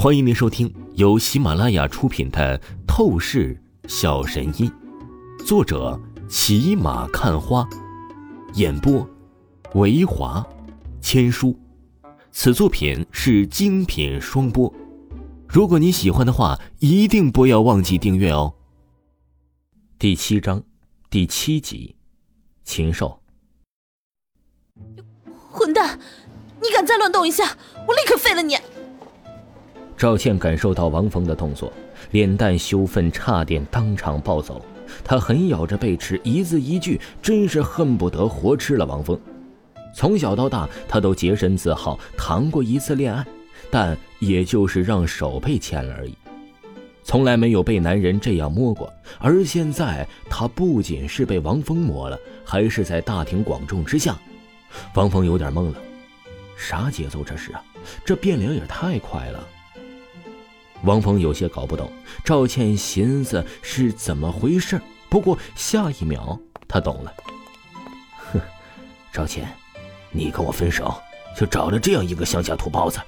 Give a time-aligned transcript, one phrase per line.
[0.00, 2.56] 欢迎您收听由喜马拉雅出品的
[2.86, 4.70] 《透视小神医》，
[5.44, 7.68] 作者骑马看花，
[8.54, 9.04] 演播
[9.74, 10.46] 维华
[11.00, 11.58] 千书。
[12.30, 14.72] 此作品是精品双播。
[15.48, 18.54] 如果你喜欢的话，一定不要忘记订阅哦。
[19.98, 20.62] 第七章，
[21.10, 21.96] 第七集，
[22.62, 23.20] 禽兽。
[25.50, 25.98] 混蛋！
[26.62, 27.56] 你敢再乱动一下，
[27.88, 28.57] 我立刻废了你！
[29.98, 31.72] 赵倩感受到王峰的动作，
[32.12, 34.64] 脸蛋羞愤，差点当场暴走。
[35.02, 39.18] 她狠咬着贝齿，一字一句，真是恨不得活吃了王峰。
[39.92, 43.26] 从小到大，她都洁身自好，谈过一次恋爱，
[43.72, 46.14] 但也就是让手被牵了而已，
[47.02, 48.88] 从来没有被男人这样摸过。
[49.18, 54.16] 而现在，她不仅是被王峰摸了，还是在大庭广众之下。
[54.94, 55.74] 王峰有点懵了，
[56.56, 57.60] 啥节奏这是啊？
[58.04, 59.44] 这变脸也太快了。
[60.84, 61.90] 王峰有些搞不懂，
[62.24, 67.12] 赵倩寻思是怎么回事，不过下一秒他懂了。
[68.32, 68.40] 哼，
[69.12, 69.48] 赵倩，
[70.10, 70.94] 你跟我分手，
[71.36, 72.98] 就找了这样一个乡下土包子，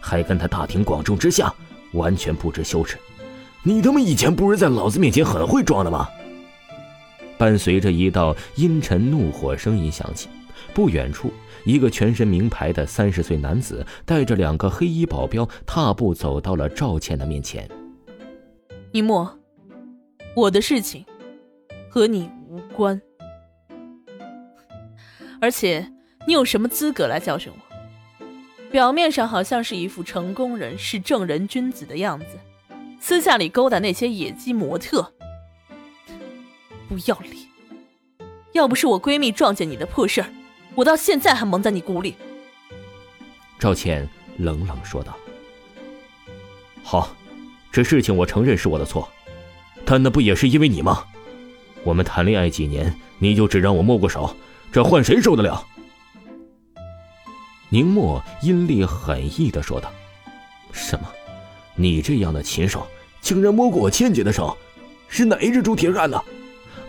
[0.00, 1.52] 还跟他大庭广众之下，
[1.92, 2.98] 完全不知羞耻。
[3.62, 6.08] 你他妈以前不是在老子面前很会装的吗？
[7.38, 10.28] 伴随着一道阴沉怒火声音响起，
[10.74, 11.31] 不远处。
[11.64, 17.68] 一个全身名牌的三十岁男子带着两个黑衣保镖，踏步走到了赵倩的面前。
[18.92, 19.38] 一墨，
[20.34, 21.04] 我的事情
[21.88, 23.00] 和你无关，
[25.40, 25.92] 而且
[26.26, 27.72] 你有什么资格来教训我？
[28.70, 32.26] 表面上好像是一副成功人士、正人君子的样子，
[33.00, 35.12] 私下里勾搭那些野鸡模特，
[36.88, 37.36] 不要脸！
[38.52, 40.28] 要不是我闺蜜撞见你的破事儿。
[40.74, 42.16] 我到现在还蒙在你鼓里。”
[43.58, 45.16] 赵倩冷冷说道。
[46.82, 47.14] “好，
[47.70, 49.08] 这事情我承认是我的错，
[49.84, 51.04] 但那不也是因为你吗？
[51.84, 54.34] 我们谈恋爱几年，你就只让我摸过手，
[54.72, 55.64] 这换谁受得了？”
[57.70, 59.90] 宁墨阴厉狠意的说道。
[60.72, 61.06] “什么？
[61.74, 62.86] 你这样的禽兽，
[63.20, 64.56] 竟然摸过我倩姐的手，
[65.08, 66.22] 是哪一只猪铁干的？”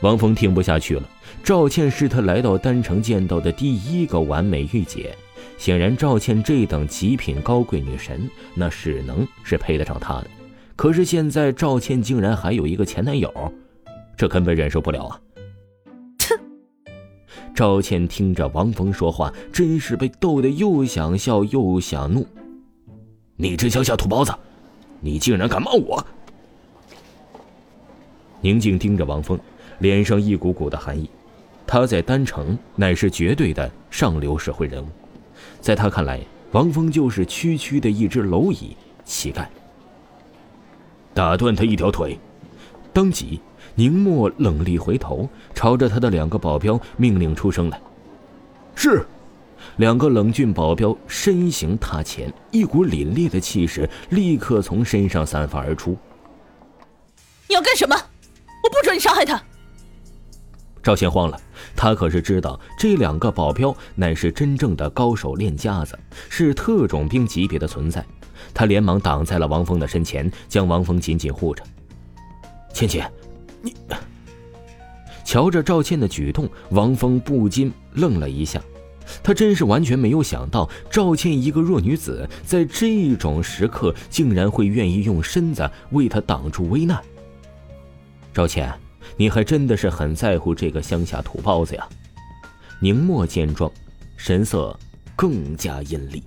[0.00, 1.08] 王峰听不下去了。
[1.42, 5.16] 赵倩是他来到丹城见到的第一个完美御姐，
[5.58, 10.26] 显然赵倩这等极品高贵女神，那使能是配得上他的。
[10.76, 13.30] 可是现在赵倩竟然还有一个前男友，
[14.16, 15.20] 这根本忍受不了啊！
[16.28, 16.40] 哼！
[17.54, 22.26] 赵倩听着王峰说话，真是被逗得又想笑又想怒。
[23.36, 24.32] 你这乡下土包子，
[25.00, 26.04] 你竟然敢骂我！
[28.40, 29.38] 宁静盯着王峰，
[29.82, 31.10] 脸上一股股的寒意。
[31.66, 34.86] 他在丹城乃是绝对的上流社会人物，
[35.60, 36.20] 在他看来，
[36.52, 39.44] 王峰就是区区的一只蝼蚁乞丐。
[41.12, 42.16] 打断他一条腿！
[42.92, 43.40] 当即，
[43.74, 47.80] 宁墨冷厉回头，朝着他的两个保镖命令出声来。
[48.76, 49.04] 是，
[49.78, 55.96] 两个冷峻保镖身形踏前，一股凛冽的气势立刻从身上散发而出。
[57.48, 57.96] 你要干什么？
[57.96, 59.42] 我不准你伤害他！
[60.82, 61.40] 赵倩慌了，
[61.76, 65.96] 他可是知道这两个保镖乃是真正的高手练家子，
[66.28, 68.04] 是特种兵级别的存在。
[68.52, 71.62] 他连忙挡在了王峰的身前，将王峰紧紧护着。
[72.72, 73.08] 倩倩，
[73.60, 73.72] 你……
[75.24, 78.60] 瞧着赵倩的举动，王峰不禁愣了一下。
[79.22, 87.00] 他真是完全没有想到，赵倩一个弱女子，在这种时刻竟然会愿意用身子为他挡住危难。
[88.34, 88.72] 赵倩。
[89.22, 91.88] 你还真的是很在乎这个乡下土包子呀！
[92.80, 93.70] 宁墨见状，
[94.16, 94.76] 神色
[95.14, 96.24] 更加阴厉，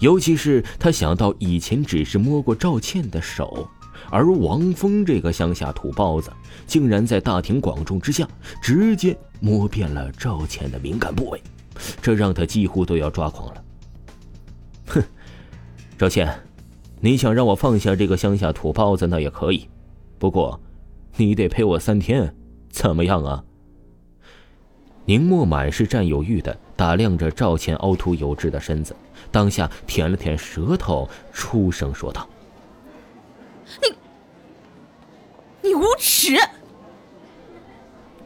[0.00, 3.68] 尤其是他想到以前只是摸过赵倩的手，
[4.08, 6.32] 而王峰这个乡下土包子
[6.66, 8.26] 竟然在大庭广众之下
[8.62, 11.42] 直接摸遍了赵倩的敏感部位，
[12.00, 13.64] 这让他几乎都要抓狂了。
[14.86, 15.02] 哼，
[15.98, 16.34] 赵倩，
[17.00, 19.68] 你想让我放下这个乡下土包子，那也可以，
[20.18, 20.58] 不过。
[21.16, 22.34] 你得陪我三天，
[22.70, 23.44] 怎么样啊？
[25.04, 28.94] 宁墨满是占有欲的打量着赵倩凹凸有致的身子，
[29.30, 32.26] 当下舔了舔舌头，出声说道
[33.82, 36.36] ：“你，你无耻！”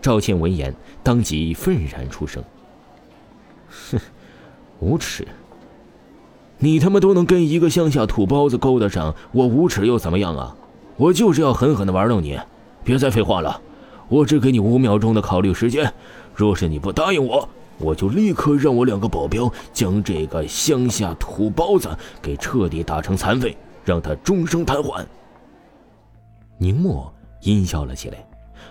[0.03, 2.45] 赵倩闻言，当即愤然出声
[3.91, 3.99] ：“哼，
[4.79, 5.27] 无耻！
[6.59, 10.57] 你他妈都能跟一个乡下土包子勾搭上，我无耻又怎么样啊？
[10.97, 12.39] 我就是要狠狠的玩弄你！”
[12.87, 13.61] 别再废话了，
[14.09, 15.93] 我只给你五秒钟的考虑时间。
[16.33, 17.49] 若是你不答应我，
[17.79, 21.89] 我就立刻让我两个保镖将这个乡下土包子
[22.23, 25.05] 给彻底打成残废，让他终生瘫痪。
[26.59, 28.25] 宁墨阴笑了起来，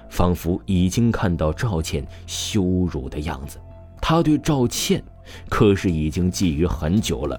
[0.10, 3.60] 仿佛已经看到赵倩羞辱的样子。
[4.02, 5.04] 他对赵倩
[5.50, 7.38] 可是已经觊觎很久了。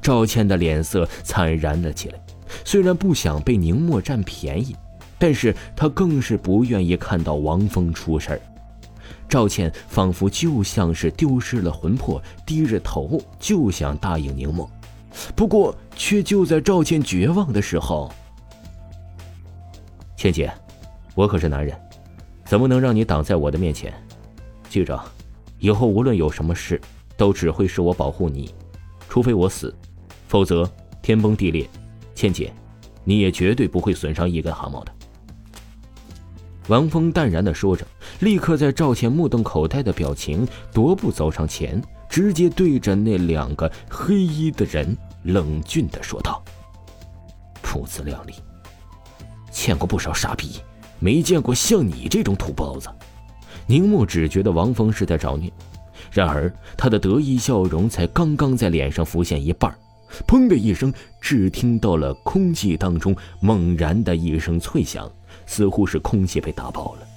[0.00, 2.20] 赵倩的脸色惨然了起来，
[2.64, 4.76] 虽然不想被宁墨占便宜，
[5.20, 8.40] 但是他更是不愿意看到王峰出事儿。
[9.28, 14.68] 赵倩仿佛就像是丢失了魂魄，低着头就想答应宁墨，
[15.36, 18.10] 不过却就在赵倩绝望的时候，
[20.16, 20.50] 倩姐，
[21.14, 21.78] 我可是男人，
[22.44, 23.92] 怎么能让你挡在我的面前？
[24.68, 25.00] 记着，
[25.58, 26.80] 以后无论有什么事，
[27.16, 28.52] 都只会是我保护你，
[29.08, 29.72] 除非我死。
[30.26, 30.68] 否则
[31.02, 31.68] 天崩地裂，
[32.14, 32.52] 倩姐，
[33.04, 34.92] 你也绝对不会损伤一根汗毛的。
[36.70, 37.84] 王峰淡然的说着，
[38.20, 46.40] 立刻在赵倩目瞪口呆的表情，踱步走上前，直接对着那两个黑衣的人冷峻的说道
[47.60, 48.34] ：“不自量力，
[49.50, 50.60] 见过不少傻逼，
[51.00, 52.88] 没见过像你这种土包子。”
[53.66, 55.52] 宁墨只觉得王峰是在找虐，
[56.12, 59.76] 然而他的得意笑容才刚刚在脸上浮现一半
[60.24, 65.10] 砰的一声，只听到了空气当中猛然的一声脆响，
[65.50, 67.08] 似乎是空气被打爆了。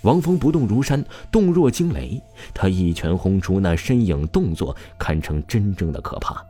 [0.00, 2.20] 王峰不动如山，动若惊雷，
[2.52, 6.44] 他一拳轰出，那身影动作堪称真正的可怕，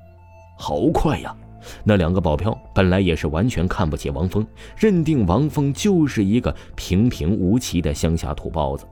[0.57, 1.37] 好快呀！
[1.85, 8.87] 那两个保镖本来也是完全看不起王峰，认定王峰就是一个平平无奇的乡下土包子。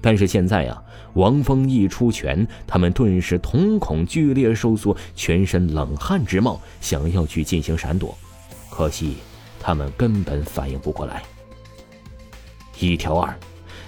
[0.00, 0.80] 但是现在呀，
[1.14, 8.16] 王峰一出拳，他们顿时瞳孔剧烈收缩，全身冷汗直冒，想要去进行闪躲，
[8.70, 9.16] 可惜
[9.60, 11.22] 他们根本反应不过来。
[12.78, 13.36] 一条二，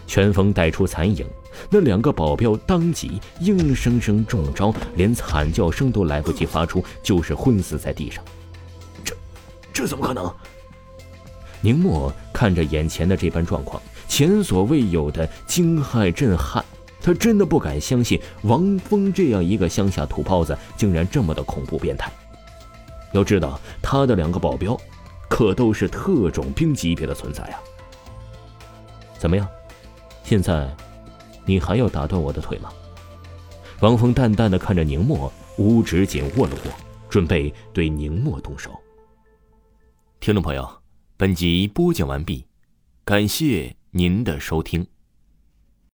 [0.06, 1.26] 拳风带出残影，
[1.70, 8.24] 那两个保镖当即硬生生中招，连惨叫声都来不及发出，就是昏死在地上。
[9.04, 9.14] 这，
[9.72, 10.32] 这怎么可能？
[11.60, 13.80] 宁墨看着眼前的这般状况。
[14.08, 16.64] 前所未有的惊骇震撼，
[17.00, 22.10] 他真的不敢相信王峰这样一个乡下土包子竟然这么的恐怖变态。
[23.12, 24.76] 要知道，他的两个保镖，
[25.30, 27.56] 可都是特种兵级别的存在啊！
[29.16, 29.48] 怎么样，
[30.22, 30.68] 现在
[31.46, 32.70] 你还要打断我的腿吗？
[33.80, 36.72] 王峰淡淡的看着宁沫，五指紧握了握，
[37.08, 38.70] 准备对宁沫动手。
[40.18, 40.68] 听众朋友，
[41.16, 42.44] 本集播讲完毕，
[43.04, 43.76] 感谢。
[43.92, 44.86] 您的收听。